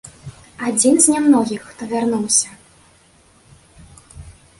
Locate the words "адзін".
0.67-0.95